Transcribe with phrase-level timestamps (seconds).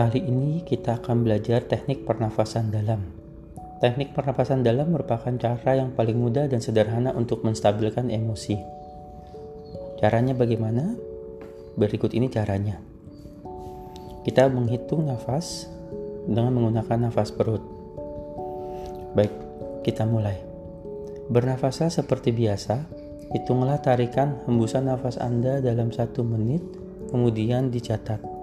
[0.00, 3.04] Kali ini kita akan belajar teknik pernafasan dalam.
[3.84, 8.56] Teknik pernapasan dalam merupakan cara yang paling mudah dan sederhana untuk menstabilkan emosi.
[10.00, 10.96] Caranya bagaimana?
[11.76, 12.80] Berikut ini caranya.
[14.24, 15.68] Kita menghitung nafas
[16.24, 17.60] dengan menggunakan nafas perut.
[19.12, 19.36] Baik,
[19.84, 20.40] kita mulai.
[21.28, 22.88] Bernafaslah seperti biasa.
[23.36, 26.64] Hitunglah tarikan hembusan nafas Anda dalam satu menit,
[27.12, 28.39] kemudian dicatat.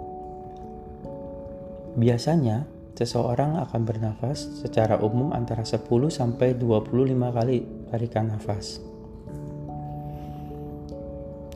[1.98, 5.82] Biasanya, seseorang akan bernafas secara umum antara 10
[6.14, 6.94] sampai 25
[7.34, 8.78] kali tarikan nafas.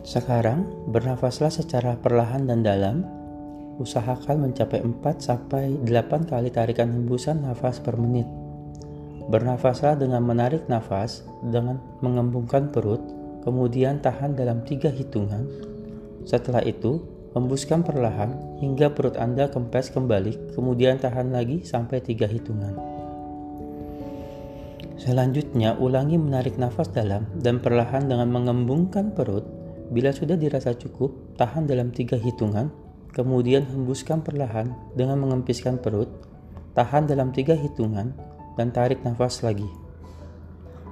[0.02, 3.06] Sekarang, bernafaslah secara perlahan dan dalam.
[3.78, 8.26] Usahakan mencapai 4 sampai 8 kali tarikan hembusan nafas per menit.
[9.30, 13.02] Bernafaslah dengan menarik nafas dengan mengembungkan perut,
[13.46, 15.46] kemudian tahan dalam tiga hitungan.
[16.26, 22.76] Setelah itu, Hembuskan perlahan hingga perut Anda kempes kembali, kemudian tahan lagi sampai tiga hitungan.
[25.00, 29.48] Selanjutnya, ulangi menarik nafas dalam dan perlahan dengan mengembungkan perut.
[29.96, 32.68] Bila sudah dirasa cukup, tahan dalam tiga hitungan,
[33.16, 36.12] kemudian hembuskan perlahan dengan mengempiskan perut,
[36.76, 38.12] tahan dalam tiga hitungan,
[38.60, 39.68] dan tarik nafas lagi.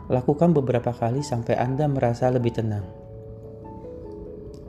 [0.08, 2.88] Lakukan beberapa kali sampai Anda merasa lebih tenang.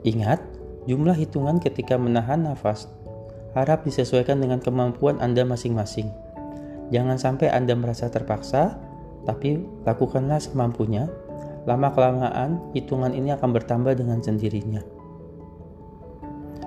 [0.05, 2.89] Ingat, Jumlah hitungan ketika menahan nafas
[3.53, 6.09] harap disesuaikan dengan kemampuan Anda masing-masing.
[6.89, 8.75] Jangan sampai Anda merasa terpaksa,
[9.23, 11.07] tapi lakukanlah semampunya.
[11.69, 14.81] Lama-kelamaan, hitungan ini akan bertambah dengan sendirinya.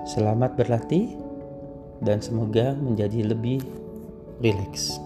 [0.07, 1.19] Selamat berlatih,
[1.99, 3.59] dan semoga menjadi lebih
[4.39, 5.04] rileks.